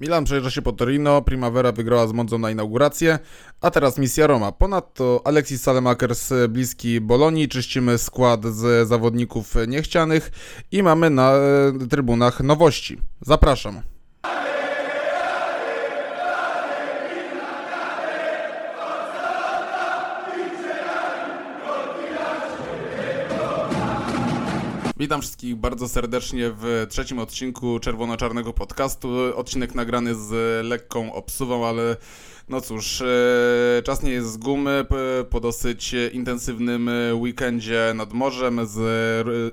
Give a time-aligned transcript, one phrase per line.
[0.00, 3.18] Milan przejeżdża się po Torino, Primavera wygrała z Monzą na inaugurację,
[3.60, 4.52] a teraz misja Roma.
[4.52, 10.30] Ponadto Alexis Salemakers bliski Bolonii, czyścimy skład z zawodników niechcianych
[10.72, 13.00] i mamy na e, trybunach nowości.
[13.20, 13.95] Zapraszam.
[25.06, 29.08] Witam wszystkich bardzo serdecznie w trzecim odcinku Czerwono-Czarnego Podcastu.
[29.36, 30.30] Odcinek nagrany z
[30.66, 31.96] lekką obsuwą, ale
[32.48, 34.86] no cóż, e, czas nie jest z gumy
[35.30, 38.78] po dosyć intensywnym weekendzie nad morzem z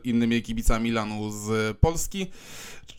[0.05, 2.27] innymi kibicami Milanu z Polski.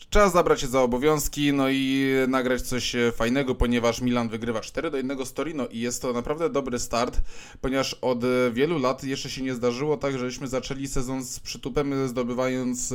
[0.09, 4.97] Trzeba zabrać się za obowiązki, no i nagrać coś fajnego, ponieważ Milan wygrywa 4 do
[4.97, 7.21] 1 z Torino i jest to naprawdę dobry start,
[7.61, 8.19] ponieważ od
[8.51, 12.93] wielu lat jeszcze się nie zdarzyło tak, żeśmy zaczęli sezon z przytupem zdobywając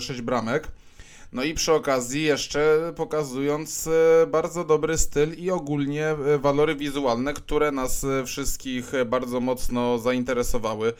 [0.00, 0.68] 6 e, bramek.
[1.34, 7.34] No i przy okazji jeszcze pokazując e, bardzo dobry styl i ogólnie e, walory wizualne,
[7.34, 10.92] które nas wszystkich bardzo mocno zainteresowały.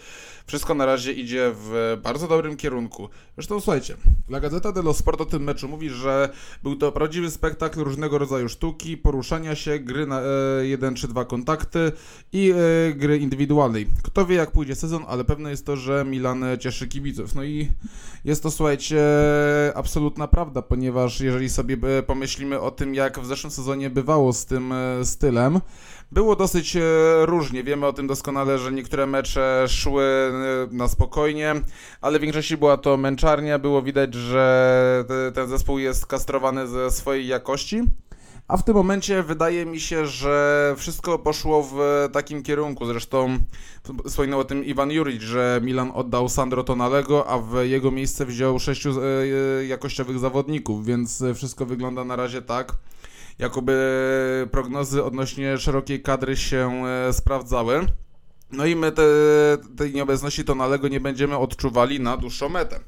[0.46, 3.08] Wszystko na razie idzie w bardzo dobrym kierunku.
[3.36, 3.96] Zresztą słuchajcie,
[4.28, 6.28] La Gazzetta dello Sport o tym meczu mówi, że
[6.62, 11.24] był to prawdziwy spektakl różnego rodzaju sztuki, poruszania się, gry na e, 1 czy 2
[11.24, 11.92] kontakty
[12.32, 13.86] i e, gry indywidualnej.
[14.02, 17.34] Kto wie jak pójdzie sezon, ale pewne jest to, że Milan cieszy kibiców.
[17.34, 17.70] No i
[18.24, 19.00] jest to słuchajcie
[19.74, 24.46] absolutna prawda, ponieważ jeżeli sobie e, pomyślimy o tym jak w zeszłym sezonie bywało z
[24.46, 25.60] tym e, stylem,
[26.12, 26.80] było dosyć e,
[27.26, 27.64] różnie.
[27.64, 30.32] Wiemy o tym doskonale, że niektóre mecze szły
[30.70, 31.54] na spokojnie,
[32.00, 33.58] ale w większości była to męczarnia.
[33.58, 37.82] Było widać, że ten zespół jest kastrowany ze swojej jakości.
[38.48, 42.86] A w tym momencie wydaje mi się, że wszystko poszło w takim kierunku.
[42.86, 43.38] Zresztą
[44.08, 48.58] wspominał o tym Iwan Juric, że Milan oddał Sandro Tonalego, a w jego miejsce wziął
[48.58, 52.72] sześciu e, jakościowych zawodników, więc wszystko wygląda na razie tak,
[53.38, 57.86] jakoby prognozy odnośnie szerokiej kadry się e, sprawdzały.
[58.52, 59.02] No i my te,
[59.76, 62.80] tej nieobecności Tonalego nie będziemy odczuwali na dłuższą metę.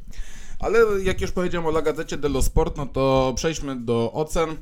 [0.59, 4.56] Ale jak już powiedziałem o La Gazzecie dello Sport, no to przejdźmy do ocen.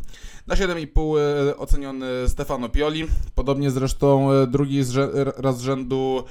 [0.46, 4.96] Na 7,5 e, oceniony Stefano Pioli, podobnie zresztą e, drugi z
[5.36, 6.24] raz z rzędu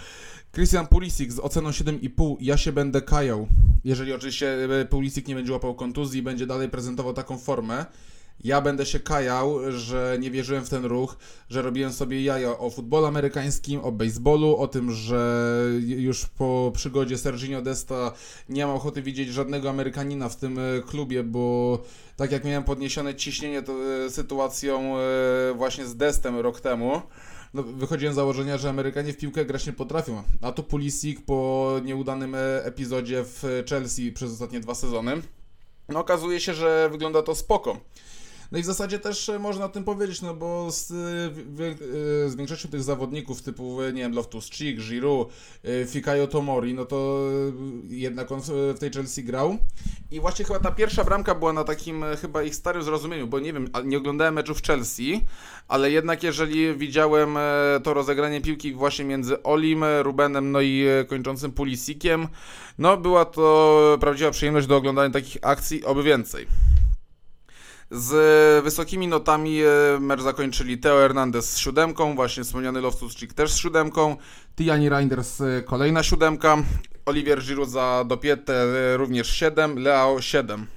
[0.54, 2.36] Christian Pulisic z oceną 7,5.
[2.40, 3.48] Ja się będę kajał,
[3.84, 4.58] jeżeli oczywiście
[4.90, 7.86] Pulisic nie będzie łapał kontuzji i będzie dalej prezentował taką formę
[8.44, 11.18] ja będę się kajał, że nie wierzyłem w ten ruch,
[11.50, 17.18] że robiłem sobie jaja o futbolu amerykańskim, o baseballu, o tym, że już po przygodzie
[17.18, 18.12] Serginio Desta
[18.50, 21.80] nie mam ochoty widzieć żadnego Amerykanina w tym e, klubie, bo
[22.16, 23.74] tak jak miałem podniesione ciśnienie to,
[24.06, 27.02] e, sytuacją e, właśnie z Destem rok temu,
[27.54, 30.24] no, wychodziłem z założenia, że Amerykanie w piłkę grać nie potrafią.
[30.42, 35.22] A tu Pulisic po nieudanym epizodzie w Chelsea przez ostatnie dwa sezony,
[35.90, 37.78] no okazuje się, że wygląda to spoko.
[38.54, 42.30] No i w zasadzie też e, można o tym powiedzieć, no bo z, e, e,
[42.30, 45.30] z większością tych zawodników typu, nie wiem, Loftus-Cheek, Giroud,
[45.88, 47.30] Fikayo Tomori, no to
[47.90, 49.58] jednak on w tej Chelsea grał.
[50.12, 53.54] I właśnie chyba ta pierwsza bramka była na takim chyba ich starym zrozumieniu, bo nie
[53.54, 55.26] wiem, nie oglądałem meczów Chelsea,
[55.68, 57.38] ale jednak jeżeli widziałem
[57.84, 62.28] to rozegranie piłki właśnie między Olim, Rubenem, no i kończącym Pulisikiem,
[62.78, 66.73] no była to prawdziwa przyjemność do oglądania takich akcji, oby więcej.
[67.96, 73.58] Z wysokimi notami e, mecz zakończyli Teo Hernandez z siódemką, właśnie wspomniany Loftus-Cheek też z
[73.58, 74.18] siódemką,
[74.56, 76.58] Tiani Reinders e, kolejna siódemka,
[77.06, 80.68] Olivier Giroud za dopietę e, również 7, Leao 7.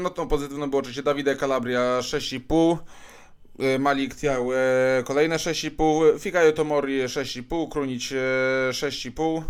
[0.00, 2.76] Notą pozytywną było oczywiście Davide Calabria 6,5,
[3.78, 4.48] Malik Tiał
[5.04, 8.12] kolejne 6,5, Fikayo Tomori 6,5, Krunić
[8.70, 9.42] 6,5.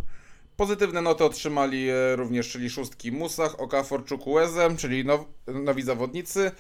[0.59, 6.51] Pozytywne noty otrzymali e, również, czyli szóstki Musach, Okafor, Czukueze, czyli now, nowi zawodnicy.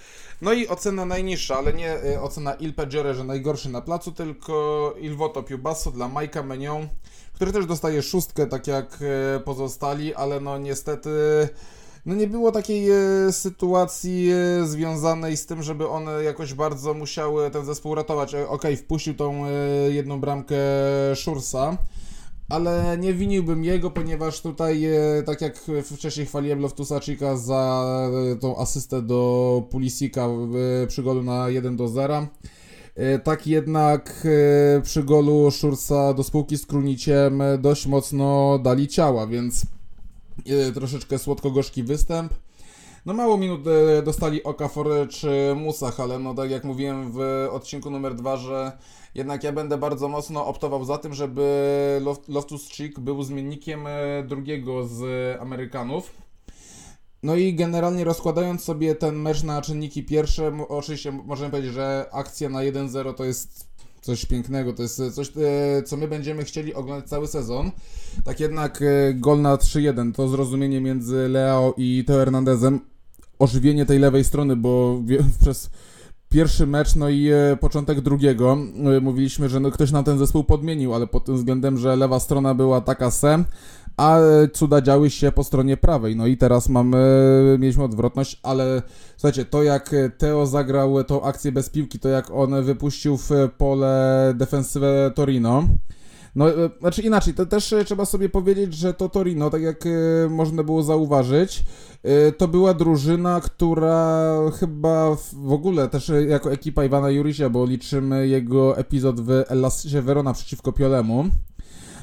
[0.40, 4.94] No i ocena najniższa, ale nie e, ocena Il Peggiore, że najgorszy na placu, tylko
[5.00, 6.88] Il Voto Più Basso dla Majka Menion,
[7.32, 8.98] który też dostaje szóstkę, tak jak
[9.36, 11.10] e, pozostali, ale no niestety...
[12.06, 12.88] No nie było takiej
[13.30, 14.30] sytuacji
[14.64, 18.34] związanej z tym, żeby one jakoś bardzo musiały ten zespół ratować.
[18.34, 19.44] Okej, okay, wpuścił tą
[19.88, 20.56] jedną bramkę
[21.14, 21.76] Szursa,
[22.48, 25.58] ale nie winiłbym jego, ponieważ tutaj, e, tak jak
[25.96, 27.82] wcześniej chwaliłem Loftusa Chica za
[28.32, 30.28] e, tą asystę do Pulisika
[30.88, 32.26] przy golu na 1 do 0,
[32.94, 34.26] e, tak jednak
[34.82, 39.62] przy golu Szursa do spółki z Kruniciem dość mocno dali ciała, więc
[40.74, 42.34] troszeczkę słodko-gorzki występ.
[43.06, 43.60] No mało minut
[44.04, 48.72] dostali Okafor czy Musach, ale no tak jak mówiłem w odcinku numer 2, że
[49.14, 54.86] jednak ja będę bardzo mocno optował za tym, żeby Loftus Cheek był zmiennikiem e, drugiego
[54.86, 55.02] z
[55.40, 56.14] Amerykanów.
[57.22, 62.48] No i generalnie rozkładając sobie ten mecz na czynniki pierwsze, oczywiście możemy powiedzieć, że akcja
[62.48, 63.68] na 1-0 to jest
[64.00, 67.70] coś pięknego, to jest coś, e, co my będziemy chcieli oglądać cały sezon.
[68.24, 72.80] Tak jednak e, gol na 3-1, to zrozumienie między Leo i Teo Hernandezem,
[73.38, 75.02] ożywienie tej lewej strony, bo
[75.42, 75.70] przez
[76.28, 78.56] pierwszy mecz, no i e, początek drugiego.
[79.00, 82.54] Mówiliśmy, że no ktoś nam ten zespół podmienił, ale pod tym względem, że lewa strona
[82.54, 83.44] była taka se,
[83.96, 84.18] a
[84.52, 86.16] cuda działy się po stronie prawej.
[86.16, 86.98] No i teraz mamy,
[87.58, 88.82] mieliśmy odwrotność, ale
[89.16, 94.32] słuchajcie, to jak Teo zagrał tą akcję bez piłki, to jak on wypuścił w pole
[94.36, 95.64] defensywę Torino,
[96.34, 99.90] no, e, znaczy inaczej, to też trzeba sobie powiedzieć, że to Torino, tak jak e,
[100.28, 101.64] można było zauważyć,
[102.02, 108.28] e, to była drużyna, która chyba w ogóle też jako ekipa Iwana Jurisia, bo liczymy
[108.28, 111.24] jego epizod w Elasie Verona przeciwko Piolemu,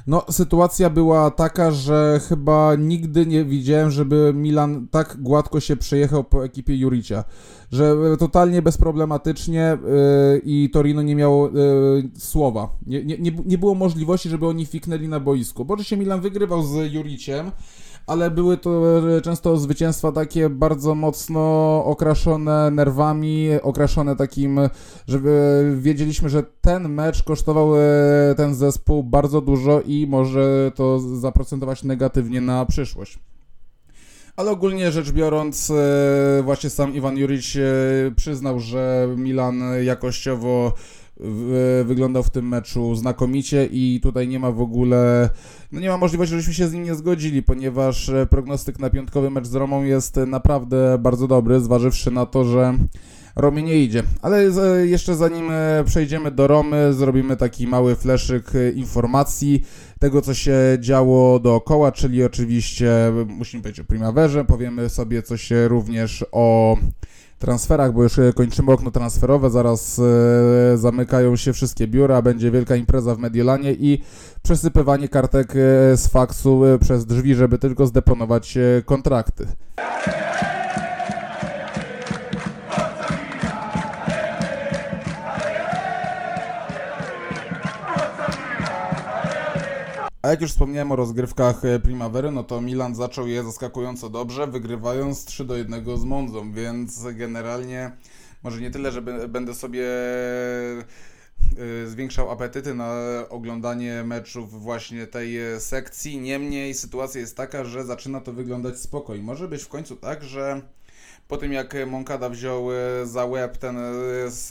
[0.08, 6.24] no, sytuacja była taka, że chyba nigdy nie widziałem, żeby Milan tak gładko się przejechał
[6.24, 7.24] po ekipie Juricia.
[7.72, 9.78] Że totalnie bezproblematycznie
[10.34, 12.70] yy, i Torino nie miało yy, słowa.
[12.88, 15.66] Nie, nie, nie było możliwości, żeby oni fiknęli na boisku.
[15.66, 17.52] Bo się Milan wygrywał z Juriciem,
[18.08, 21.42] ale były to e, często zwycięstwa takie bardzo mocno
[21.86, 24.60] okraszone nerwami, okraszone takim,
[25.08, 27.82] żeby wiedzieliśmy, że ten mecz kosztował e,
[28.38, 33.20] ten zespół bardzo dużo i może to zaprocentować negatywnie na przyszłość.
[34.36, 37.54] Ale ogólnie rzecz biorąc, e, właśnie sam Iwan Juric
[38.16, 40.74] przyznał, że Milan jakościowo
[41.86, 45.30] wyglądał w tym meczu znakomicie i tutaj nie ma w ogóle,
[45.72, 49.30] no nie ma możliwości, żebyśmy się z nim nie zgodzili, ponieważ e, prognostyk na piątkowy
[49.30, 52.74] mecz z Romą jest naprawdę bardzo dobry, zważywszy na to, że
[53.36, 54.04] Romie nie idzie.
[54.22, 54.44] Ale
[54.86, 59.66] jeszcze zanim e, przejdziemy do Romy, zrobimy taki mały fleszyk e, informacji
[60.00, 66.26] tego, co się działo dookoła, czyli oczywiście musimy powiedzieć o Primaverze, powiemy sobie coś również
[66.32, 66.78] o
[67.40, 72.76] transferach, bo już e, kończymy okno transferowe, zaraz e, zamykają się wszystkie biura, będzie wielka
[72.76, 74.02] impreza w Mediolanie i
[74.44, 79.48] przesypywanie kartek e, z faksu e, przez drzwi, żeby tylko zdeponować e, kontrakty.
[90.26, 94.48] A jak już wspomniałem o rozgrywkach e, Primavery, no to Milan zaczął je zaskakująco dobrze,
[94.48, 97.92] wygrywając 3 do 1 z Monzą, więc generalnie
[98.44, 99.86] może nie tyle, że będę sobie
[101.58, 102.94] e, zwiększał apetyty na
[103.30, 106.22] oglądanie meczów właśnie tej e, sekcji.
[106.22, 109.24] Niemniej sytuacja jest taka, że zaczyna to wyglądać spokojnie.
[109.24, 110.62] Może być w końcu tak, że
[111.28, 113.82] po tym jak Moncada wziął e, za łeb ten e,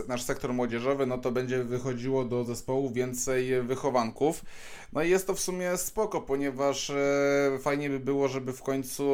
[0.09, 4.45] nasz sektor młodzieżowy, no to będzie wychodziło do zespołu więcej wychowanków.
[4.93, 9.05] No i jest to w sumie spoko, ponieważ e, fajnie by było, żeby w końcu,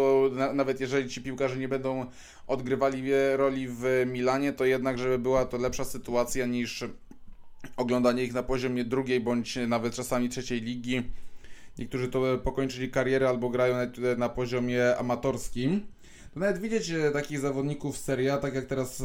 [0.55, 2.07] nawet jeżeli ci piłkarze nie będą
[2.47, 3.03] odgrywali
[3.37, 6.85] roli w Milanie, to jednak, żeby była to lepsza sytuacja niż
[7.77, 11.03] oglądanie ich na poziomie drugiej bądź nawet czasami trzeciej ligi.
[11.79, 13.75] Niektórzy to pokończyli karierę albo grają
[14.17, 15.87] na poziomie amatorskim
[16.35, 19.03] to nawet widzieć e, takich zawodników z Serie A, tak jak teraz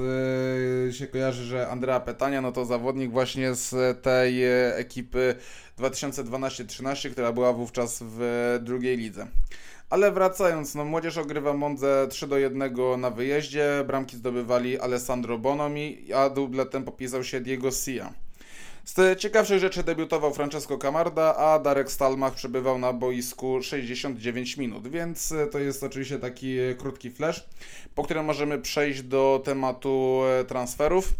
[0.88, 5.36] e, się kojarzy, że Andrea Petania, no to zawodnik właśnie z tej e, ekipy
[5.80, 9.28] 2012-13, która była wówczas w drugiej lidze.
[9.90, 16.14] Ale wracając, no młodzież ogrywa Mondze 3 do 1 na wyjeździe, bramki zdobywali Alessandro Bonomi,
[16.14, 18.25] a dubletem popisał się Diego Sia.
[18.86, 25.32] Z ciekawszych rzeczy debiutował Francesco Camarda, a Darek Stalmach przebywał na boisku 69 minut, więc
[25.32, 27.46] e, to jest oczywiście taki e, krótki flash,
[27.96, 31.14] po którym możemy przejść do tematu e, transferów.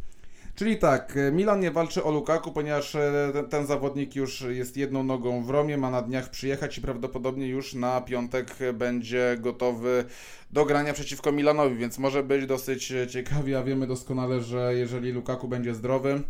[0.56, 2.92] Czyli tak, Milan nie walczy o Lukaku, ponieważ
[3.34, 7.48] ten, ten, zawodnik już jest jedną nogą w Romie, ma na dniach przyjechać i prawdopodobnie
[7.48, 10.06] już na piątek będzie gotowy
[10.52, 15.48] do grania przeciwko Milanowi, więc może być dosyć ciekawie, a wiemy doskonale, że jeżeli Lukaku
[15.48, 16.22] będzie zdrowy,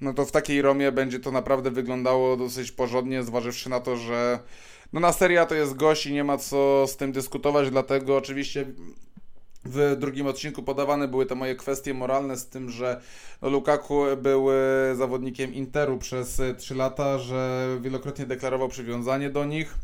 [0.00, 4.38] no to w takiej Romie będzie to naprawdę wyglądało dosyć porządnie, zważywszy na to, że
[4.92, 8.66] no na seria to jest gość i nie ma co z tym dyskutować, dlatego oczywiście
[9.64, 13.00] w drugim odcinku podawane były te moje kwestie moralne z tym, że
[13.42, 14.46] no Lukaku był
[14.94, 19.74] zawodnikiem Interu przez 3 lata, że wielokrotnie deklarował przywiązanie do nich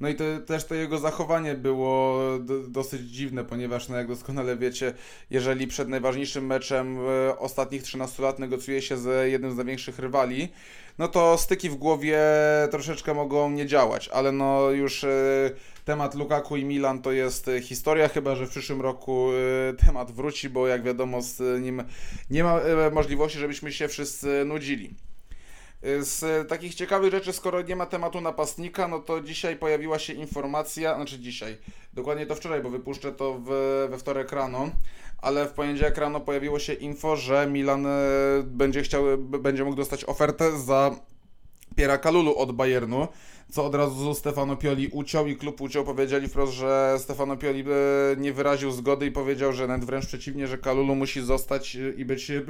[0.00, 2.20] no i to, też to jego zachowanie było
[2.68, 4.92] dosyć dziwne, ponieważ, no jak doskonale wiecie,
[5.30, 6.98] jeżeli przed najważniejszym meczem
[7.38, 10.48] ostatnich 13 lat negocjuje się z jednym z największych rywali,
[10.98, 12.18] no to styki w głowie
[12.70, 15.50] troszeczkę mogą nie działać, ale no już e,
[15.84, 20.50] temat Lukaku i Milan to jest historia, chyba że w przyszłym roku e, temat wróci,
[20.50, 21.82] bo jak wiadomo z nim
[22.30, 24.94] nie ma e, możliwości, żebyśmy się wszyscy nudzili.
[26.00, 30.94] Z takich ciekawych rzeczy, skoro nie ma tematu napastnika, no to dzisiaj pojawiła się informacja,
[30.94, 31.56] znaczy dzisiaj,
[31.92, 33.46] dokładnie to wczoraj, bo wypuszczę to w,
[33.90, 34.70] we wtorek rano,
[35.18, 37.90] ale w poniedziałek rano pojawiło się info, że Milan e,
[38.44, 40.90] będzie chciał, będzie mógł dostać ofertę za
[41.76, 43.08] Piera Kalulu od Bayernu,
[43.52, 45.84] co od razu Stefano Pioli uciął i klub uciął.
[45.84, 50.46] Powiedzieli wprost, że Stefano Pioli e, nie wyraził zgody i powiedział, że nawet wręcz przeciwnie,
[50.46, 52.42] że Kalulu musi zostać i być e,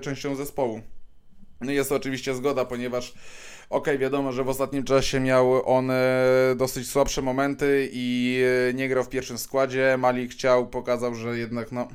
[0.00, 0.80] częścią zespołu.
[1.72, 3.14] Jest to oczywiście zgoda, ponieważ
[3.70, 5.90] ok, wiadomo, że w ostatnim czasie miał on
[6.56, 8.42] dosyć słabsze momenty i
[8.74, 9.96] nie grał w pierwszym składzie.
[9.98, 11.88] Mali chciał, pokazał, że jednak no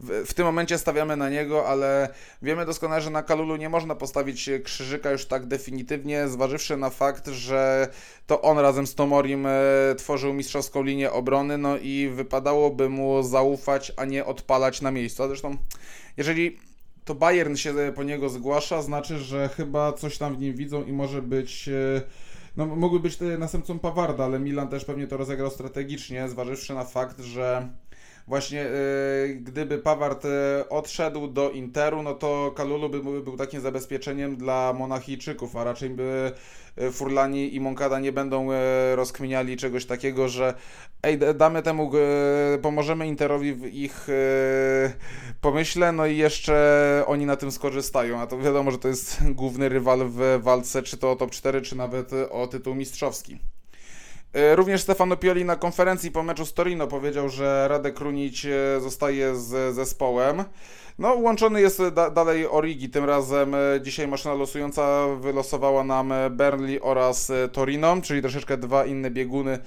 [0.00, 2.08] w, w, tym momencie stawiamy na niego, ale
[2.42, 7.28] wiemy doskonale, że na Kalulu nie można postawić krzyżyka już tak definitywnie, zważywszy na fakt,
[7.28, 7.88] że
[8.26, 9.50] to on razem z Tomorim e,
[9.96, 15.22] tworzył mistrzowską linię obrony, no i wypadałoby mu zaufać, a nie odpalać na miejscu.
[15.22, 15.56] A zresztą,
[16.16, 16.58] jeżeli
[17.08, 20.92] to Bayern się po niego zgłasza, znaczy, że chyba coś tam w nim widzą i
[20.92, 21.68] może być.
[21.68, 22.02] E,
[22.56, 27.20] no, mógłby być następcą Pawarda, ale Milan też pewnie to rozegrał strategicznie, zważywszy na fakt,
[27.20, 27.68] że
[28.28, 30.30] właśnie yy, gdyby Pawart yy,
[30.68, 36.32] odszedł do Interu, no to Kalulu by był takim zabezpieczeniem dla Monachijczyków, a raczej by
[36.82, 38.48] y, Furlani i Moncada nie będą
[38.94, 40.54] rozkminiali czegoś takiego, że
[41.02, 41.92] ej, damy temu,
[42.62, 44.08] pomożemy Interowi w ich
[45.40, 49.68] pomyśle, no i jeszcze oni na tym skorzystają, a to wiadomo, że to jest główny
[49.68, 53.38] rywal w walce, czy to o top 4, czy nawet o tytuł mistrzowski.
[54.32, 58.80] E, również Stefano Pioli na konferencji po meczu z Torino powiedział, że Radek Krunić e,
[58.80, 60.44] zostaje z zespołem.
[60.98, 62.88] No, łączony jest da dalej Origi.
[62.88, 69.10] Tym razem e, dzisiaj maszyna losująca wylosowała nam Burnley oraz Torino, czyli troszeczkę dwa inne
[69.10, 69.58] bieguny,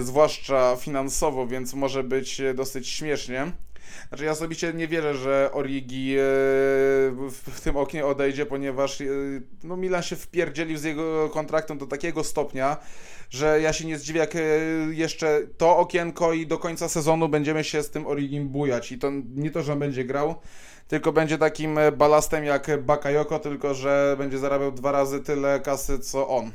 [0.00, 3.52] zwłaszcza finansowo, więc może być dosyć śmiesznie.
[4.12, 6.14] Znaczy ja osobiście nie wierzę, że Origi
[7.52, 9.02] w tym oknie odejdzie, ponieważ
[9.64, 12.76] no, Milan się wpierdzielił z jego kontraktem do takiego stopnia,
[13.30, 14.38] że ja się nie zdziwię, jak e,
[14.90, 18.92] jeszcze to okienko i do końca sezonu będziemy się z tym Origim bujać.
[18.92, 20.34] I to nie to, że on będzie grał,
[20.88, 25.98] tylko będzie takim e, balastem jak Bakayoko, tylko że będzie zarabiał dwa razy tyle kasy
[25.98, 26.50] co on.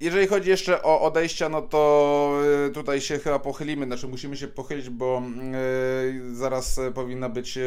[0.00, 2.32] Jeżeli chodzi jeszcze o odejścia, no to
[2.68, 5.22] y, tutaj się chyba pochylimy, znaczy musimy się pochylić, bo
[6.12, 7.58] yy, zaraz powinna być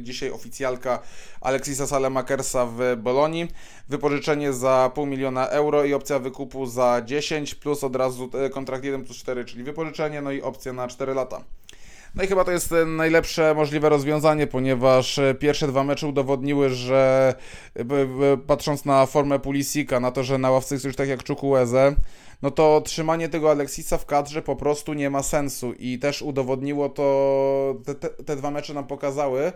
[0.00, 1.02] dzisiaj oficjalka
[1.40, 3.48] Alexisa Salemakersa w Bolonii.
[3.88, 9.04] Wypożyczenie za pół miliona euro i opcja wykupu za 10 plus od razu kontrakt 1
[9.04, 11.44] plus 4, czyli wypożyczenie, no i opcja na 4 lata.
[12.16, 16.70] No i chyba to jest e, najlepsze możliwe rozwiązanie, ponieważ e, pierwsze dwa mecze udowodniły,
[16.70, 17.34] że
[17.76, 17.84] e,
[18.46, 21.94] patrząc na formę Pulisika, na to, że na ławce jest już tak jak Czukueze,
[22.42, 26.88] no to trzymanie tego Aleksisa w kadrze po prostu nie ma sensu i też udowodniło
[26.88, 29.52] to, te, te, te dwa mecze nam pokazały,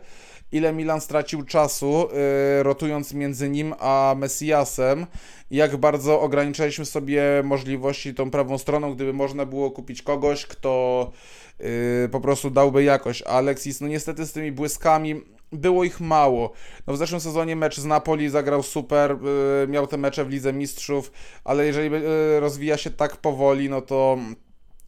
[0.53, 2.09] ile Milan stracił czasu
[2.57, 5.07] yy, rotując między nim a Messiasem
[5.51, 11.11] jak bardzo ograniczaliśmy sobie możliwości tą prawą stroną, gdyby można było kupić kogoś, kto
[11.59, 13.23] yy, po prostu dałby jakość.
[13.23, 16.52] A Alexis, no niestety z tymi błyskami było ich mało.
[16.87, 19.16] No w zeszłym sezonie mecz z Napoli zagrał super,
[19.61, 21.12] yy, miał te mecze w Lidze Mistrzów,
[21.45, 24.19] ale jeżeli yy, rozwija się tak powoli, no to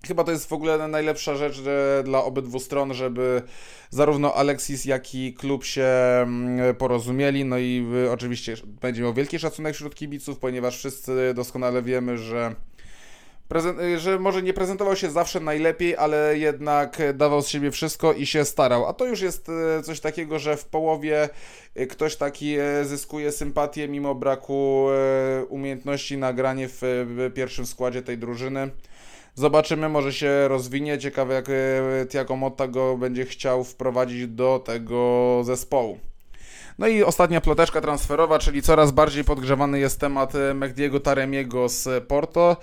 [0.07, 1.62] chyba to jest w ogóle najlepsza rzecz
[2.04, 3.42] dla obydwu stron, żeby
[3.90, 5.87] zarówno Alexis, jak i klub się
[6.23, 7.45] mm, porozumieli.
[7.45, 12.54] No i y, oczywiście będzie miał wielki szacunek wśród kibiców, ponieważ wszyscy doskonale wiemy, że
[12.72, 12.72] Y,
[13.97, 18.45] że może nie prezentował się zawsze najlepiej, ale jednak dawał z siebie wszystko i się
[18.45, 18.87] starał.
[18.87, 21.29] A to już jest y, coś takiego, że w połowie
[21.81, 24.87] y, ktoś taki zyskuje sympatię mimo braku
[25.49, 28.71] umiejętności na granie w pierwszym składzie tej drużyny.
[29.35, 30.99] Zobaczymy, może się rozwinie.
[30.99, 31.47] Ciekawe, jak
[32.09, 36.12] Tiago Motta go będzie chciał wprowadzić do tego zespołu.
[36.79, 42.05] No i ostatnia ploteczka transferowa, czyli coraz bardziej podgrzewany jest temat e, Mehdiego Taremiego z
[42.05, 42.57] Porto.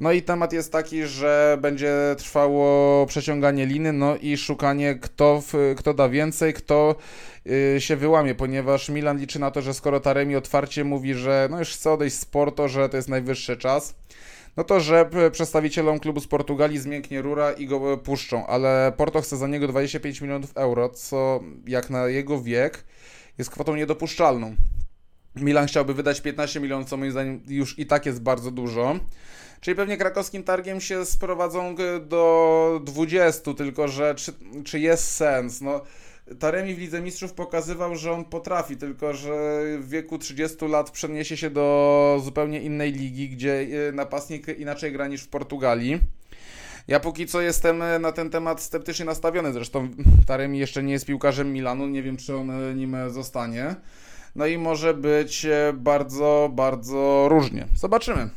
[0.00, 5.42] No i temat jest taki, że będzie trwało przeciąganie liny, no i szukanie kto,
[5.76, 6.96] kto da więcej, kto
[7.76, 11.58] y, się wyłamie, ponieważ Milan liczy na to, że skoro Taremi otwarcie mówi, że no
[11.58, 13.94] już chce odejść z Porto, że to jest najwyższy czas,
[14.56, 19.36] no to że przedstawicielom klubu z Portugalii zmięknie rura i go puszczą, ale Porto chce
[19.36, 22.84] za niego 25 milionów euro, co jak na jego wiek
[23.38, 24.54] jest kwotą niedopuszczalną.
[25.36, 28.98] Milan chciałby wydać 15 milionów, co moim zdaniem już i tak jest bardzo dużo.
[29.60, 31.76] Czyli pewnie krakowskim targiem się sprowadzą
[32.06, 34.32] do 20, tylko że czy,
[34.64, 35.60] czy jest sens?
[35.60, 35.80] No,
[36.38, 41.36] Taremi w Lidze Mistrzów pokazywał, że on potrafi, tylko że w wieku 30 lat przeniesie
[41.36, 46.00] się do zupełnie innej ligi, gdzie e, napastnik inaczej gra niż w Portugalii.
[46.88, 49.88] Ja póki co jestem e, na ten temat sceptycznie nastawiony, zresztą
[50.26, 53.74] Taremi jeszcze nie jest piłkarzem Milanu, nie wiem czy on e, nim zostanie.
[54.36, 57.66] no i może być bardzo, bardzo różnie.
[57.76, 58.28] Zobaczymy.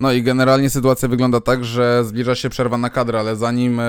[0.00, 3.84] No i generalnie sytuacja wygląda tak, że zbliża się przerwa na kadrę, ale zanim e,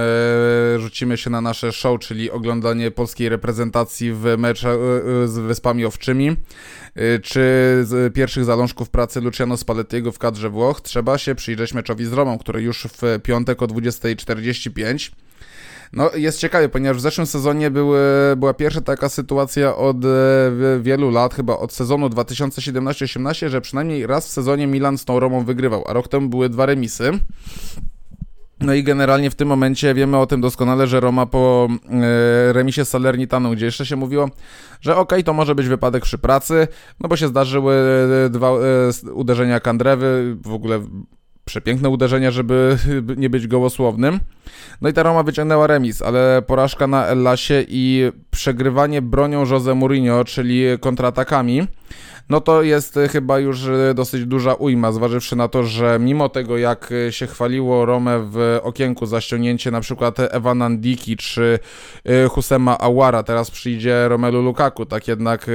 [0.78, 4.76] rzucimy się na nasze show, czyli oglądanie polskiej reprezentacji w meczach
[5.24, 7.40] e, z Wyspami Owczymi, e, czy
[7.84, 12.38] z pierwszych zalążków pracy Luciano Spallettiego w kadrze Włoch, trzeba się przyjrzeć meczowi z Romą,
[12.38, 15.12] który już w piątek o 20.45
[15.94, 18.00] no, jest ciekawie, ponieważ w zeszłym sezonie były,
[18.38, 20.10] była pierwsza taka sytuacja od e,
[20.82, 25.46] wielu lat, chyba od sezonu 2017-18, że przynajmniej raz w sezonie Milan z tą Romą
[25.46, 27.12] wygrywał, a rok temu były dwa remisy.
[28.60, 32.86] No i generalnie w tym momencie wiemy o tym doskonale, że Roma po e, remisie
[32.86, 34.30] z Salernitaną, gdzie jeszcze się mówiło,
[34.82, 36.68] że okej, okay, to może być wypadek przy pracy,
[37.00, 37.76] no bo się zdarzyły
[38.26, 38.52] e, dwa
[39.14, 40.82] uderzenia Kandrewy, w ogóle
[41.50, 42.78] przepiękne uderzenia, żeby
[43.18, 44.20] nie być gołosłownym.
[44.82, 50.26] No i ta Roma wyciągnęła remis, ale porażka na Ellasie i przegrywanie bronią Jose Mourinho,
[50.26, 51.68] czyli kontratakami,
[52.30, 56.30] no to jest e, chyba już e, dosyć duża ujma, zważywszy na to, że mimo
[56.30, 61.60] tego jak e, się chwaliło Romę w okienku za ściągnięcie na przykład Evan Ndiki czy
[62.30, 65.48] Husema Awara, teraz przyjdzie Romelu Lukaku, tak jednak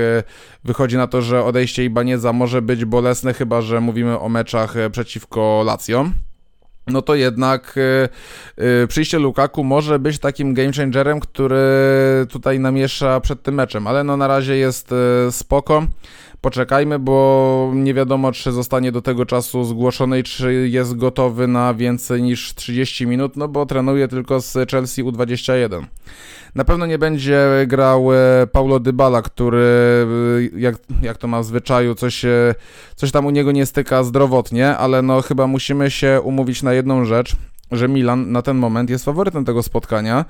[0.64, 5.62] wychodzi na to, że odejście Ibanieza może być bolesne, chyba że mówimy o meczach przeciwko
[5.66, 6.06] Lazio
[6.86, 7.74] no to jednak
[8.84, 11.56] y, przyjście Lukaku może być takim game changerem, który
[12.28, 15.86] tutaj namiesza przed tym meczem, ale no na razie jest y, spoko
[16.44, 21.74] poczekajmy, bo nie wiadomo, czy zostanie do tego czasu zgłoszony i czy jest gotowy na
[21.74, 25.84] więcej niż 30 minut, no bo trenuje tylko z Chelsea U21.
[26.54, 29.66] Na pewno nie będzie grał e, Paulo Dybala, który,
[30.54, 32.54] e, jak, jak to ma w zwyczaju, coś, e,
[32.96, 37.04] coś tam u niego nie styka zdrowotnie, ale no chyba musimy się umówić na jedną
[37.04, 37.36] rzecz,
[37.72, 40.24] że Milan na ten moment jest faworytem tego spotkania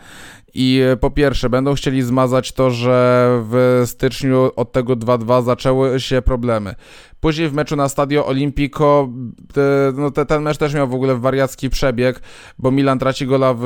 [0.55, 6.00] i e, po pierwsze będą chcieli zmazać to, że w styczniu od tego 2-2 zaczęły
[6.00, 6.75] się problemy.
[7.21, 9.09] Później w meczu na Stadio Olimpico
[9.53, 12.21] te, no te, ten mecz też miał w ogóle wariacki przebieg,
[12.59, 13.64] bo Milan traci gola w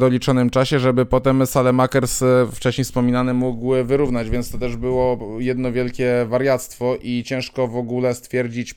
[0.00, 5.72] doliczonym czasie, żeby potem Salemakers e, wcześniej wspominany mógł wyrównać, więc to też było jedno
[5.72, 8.74] wielkie wariactwo i ciężko w ogóle stwierdzić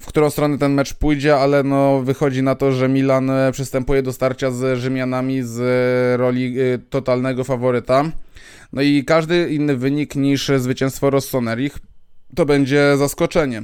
[0.00, 4.02] w którą stronę ten mecz pójdzie, ale no wychodzi na to, że Milan e, przystępuje
[4.02, 8.04] do starcia z Rzymianami z e, roli e, totalnego faworyta.
[8.72, 11.78] No i każdy inny wynik niż zwycięstwo Rossonerich
[12.34, 13.62] to będzie zaskoczenie.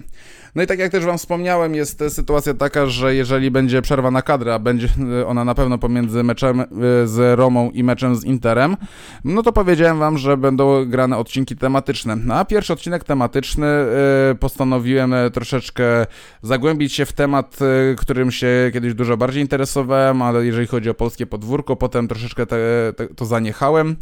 [0.57, 4.23] No i tak jak też Wam wspomniałem, jest sytuacja taka, że jeżeli będzie przerwa na
[4.23, 4.89] kadrę, a będzie
[5.27, 6.67] ona na pewno pomiędzy meczem y,
[7.05, 8.77] z Romą i meczem z Interem,
[9.25, 12.17] no to powiedziałem Wam, że będą grane odcinki tematyczne.
[12.17, 13.67] No a pierwszy odcinek tematyczny
[14.33, 16.07] y, postanowiłem y, troszeczkę
[16.43, 17.59] zagłębić się w temat,
[17.97, 22.57] którym się kiedyś dużo bardziej interesowałem, ale jeżeli chodzi o polskie podwórko, potem troszeczkę te,
[22.97, 23.97] te, to zaniechałem,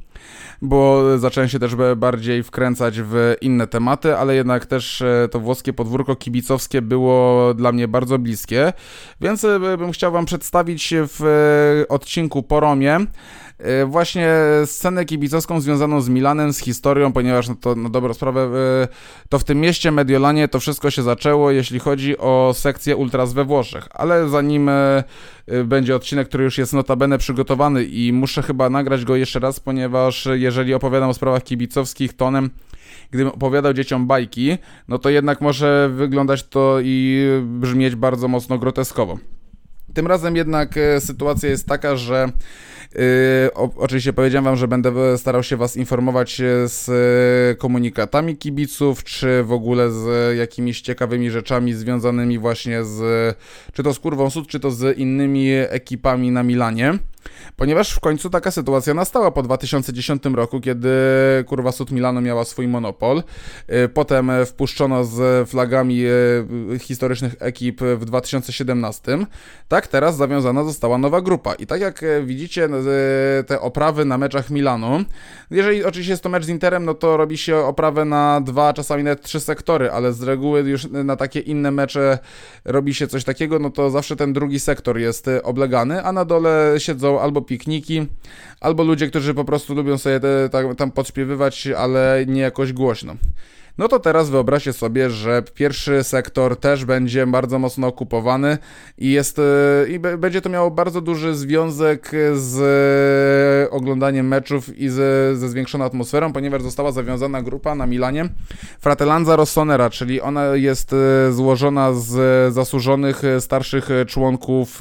[0.63, 6.17] bo zacząłem się też bardziej wkręcać w inne tematy, ale jednak też to włoskie podwórko
[6.17, 8.73] kibic kibicowskie było dla mnie bardzo bliskie,
[9.21, 11.25] więc e, bym chciał Wam przedstawić w
[11.83, 13.07] e, odcinku po Romie.
[13.59, 14.29] E, właśnie
[14.65, 18.49] scenę kibicowską związaną z Milanem, z historią, ponieważ no to na dobrą sprawę
[19.29, 23.45] to w tym mieście Mediolanie to wszystko się zaczęło, jeśli chodzi o sekcję Ultras we
[23.45, 24.71] Włoszech, ale zanim
[25.65, 30.29] będzie odcinek, który już jest notabene przygotowany i muszę chyba nagrać go jeszcze raz, ponieważ
[30.33, 32.51] jeżeli opowiadam o sprawach kibicowskich tonem
[33.11, 39.19] gdybym opowiadał dzieciom bajki, no to jednak może wyglądać to i brzmieć bardzo mocno groteskowo.
[39.95, 42.29] Tym razem jednak e, sytuacja jest taka, że
[42.95, 49.43] Yy, oczywiście powiedziałem wam, że będę starał się was informować e, z komunikatami kibiców, czy
[49.43, 53.37] w ogóle z jakimiś ciekawymi rzeczami związanymi właśnie z,
[53.73, 56.99] czy to z Kurwą Sud, czy to z innymi ekipami na Milanie.
[57.57, 60.91] Ponieważ w końcu taka sytuacja nastała po 2010 roku, kiedy
[61.47, 63.23] kurwa Sud Milano miała swój monopol.
[63.85, 69.19] Y, potem wpuszczono z flagami y, historycznych ekip w 2017.
[69.69, 71.55] Tak, teraz zawiązana została nowa grupa.
[71.55, 72.69] I tak jak y, widzicie,
[73.47, 75.05] te oprawy na meczach Milanu,
[75.51, 79.03] jeżeli oczywiście jest to mecz z Interem, no to robi się oprawę na dwa, czasami
[79.03, 82.19] nawet trzy sektory, ale z reguły już na takie inne mecze
[82.65, 86.75] robi się coś takiego, no to zawsze ten drugi sektor jest oblegany, a na dole
[86.79, 88.07] siedzą albo pikniki,
[88.61, 93.17] albo ludzie, którzy po prostu lubią sobie te, tam, tam podśpiewywać, ale nie jakoś głośno.
[93.79, 98.59] No to teraz wyobraźcie sobie, że pierwszy sektor też będzie bardzo mocno okupowany
[98.99, 99.43] i jest e,
[99.89, 102.59] i będzie to miało bardzo duży związek z
[103.67, 108.29] e, oglądaniem meczów i ze, zwiększoną atmosferą, ponieważ została zawiązana grupa na Milanie.
[108.81, 114.81] Fratellanza Rossonera, czyli ona jest e, złożona z zasłużonych starszych członków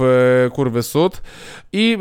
[0.54, 1.22] kurwy Sud
[1.74, 1.98] i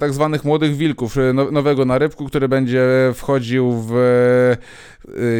[0.00, 2.82] tak zwanych młodych wilków, no, nowego narybku, który będzie
[3.14, 3.92] wchodził w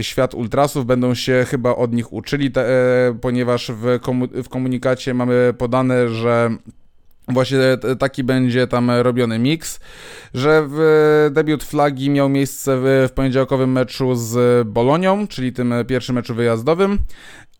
[0.03, 2.51] świat ultrasów, będą się chyba od nich uczyli,
[3.21, 3.99] ponieważ w,
[4.45, 6.51] w komunikacie mamy podane, że
[7.29, 7.59] Właśnie
[7.99, 9.81] taki będzie tam robiony miks,
[10.35, 10.69] że
[11.31, 16.99] debiut flagi miał miejsce w, w poniedziałkowym meczu z Bolonią, czyli tym pierwszym meczu wyjazdowym,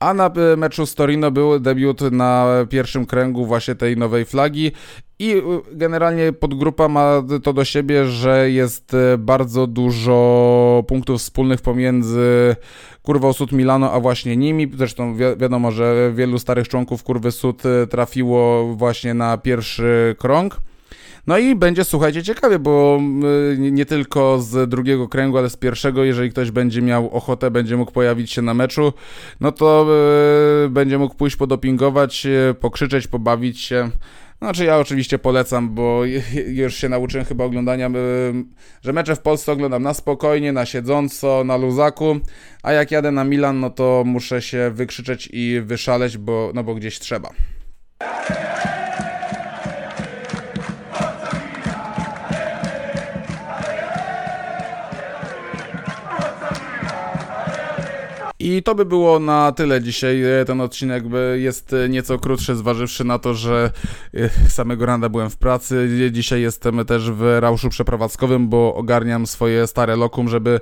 [0.03, 4.73] a na meczu z Torino był debiut na pierwszym kręgu właśnie tej nowej flagi
[5.19, 12.57] i generalnie podgrupa ma to do siebie, że jest bardzo dużo punktów wspólnych pomiędzy
[13.03, 14.71] kurwą Sud Milano, a właśnie nimi.
[14.77, 20.61] Zresztą wi wiadomo, że wielu starych członków kurwy Sud trafiło właśnie na pierwszy krąg.
[21.27, 23.01] No i będzie, słuchajcie, ciekawie, bo
[23.53, 27.77] y, nie tylko z drugiego kręgu, ale z pierwszego, jeżeli ktoś będzie miał ochotę, będzie
[27.77, 28.93] mógł pojawić się na meczu,
[29.41, 29.87] no to
[30.67, 33.91] y, będzie mógł pójść podopingować, y, pokrzyczeć, pobawić się.
[34.39, 36.03] Znaczy ja oczywiście polecam, bo
[36.47, 37.91] już się nauczyłem chyba oglądania,
[38.83, 42.17] że mecze w Polsce oglądam na spokojnie, na siedząco, na luzaku,
[42.63, 46.75] a jak jadę na Milan, no to muszę się wykrzyczeć i wyszaleć, bo, no bo
[46.75, 47.31] gdzieś trzeba.
[58.43, 60.23] I to by było na tyle dzisiaj.
[60.23, 63.71] E, ten odcinek jest e, nieco krótszy, zważywszy na to, że
[64.15, 65.89] e, samego rana byłem w pracy.
[66.13, 70.61] Dzisiaj jestem też w rauszu przeprowadzkowym, bo ogarniam swoje stare lokum, żeby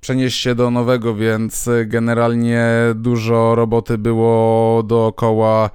[0.00, 5.70] przenieść się do nowego, więc generalnie dużo roboty było dookoła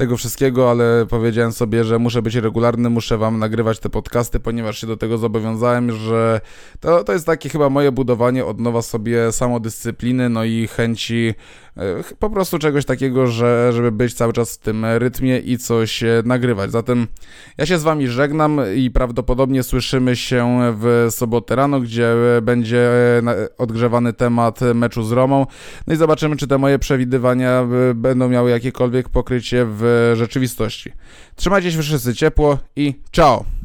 [0.00, 4.80] tego wszystkiego, ale powiedziałem sobie, że muszę być regularny, muszę wam nagrywać te podcasty, ponieważ
[4.80, 6.40] się do tego zobowiązałem, że
[6.80, 11.34] to, to jest takie chyba moje budowanie od nowa sobie samodyscypliny, no i chęci
[12.18, 16.22] po prostu czegoś takiego, że, żeby być cały czas w tym rytmie i coś e,
[16.24, 16.70] nagrywać.
[16.70, 17.06] Zatem
[17.58, 22.90] ja się z Wami żegnam i prawdopodobnie słyszymy się w sobotę rano, gdzie będzie
[23.58, 25.46] odgrzewany temat meczu z Romą.
[25.86, 30.92] No i zobaczymy, czy te moje przewidywania e, będą miały jakiekolwiek pokrycie w rzeczywistości.
[31.36, 33.59] Trzymajcie się wszyscy ciepło i ciao!